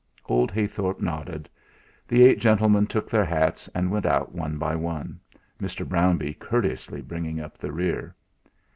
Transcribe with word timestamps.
Old 0.25 0.51
Heythorp 0.51 0.99
nodded. 0.99 1.47
The 2.07 2.23
eight 2.25 2.39
gentlemen 2.39 2.87
took 2.87 3.07
their 3.07 3.23
hats, 3.23 3.67
and 3.75 3.91
went 3.91 4.07
out 4.07 4.33
one 4.33 4.57
by 4.57 4.75
one, 4.75 5.19
Mr. 5.59 5.87
Brownbee 5.87 6.33
courteously 6.39 7.01
bringing 7.03 7.39
up 7.39 7.55
the 7.55 7.71
rear. 7.71 8.15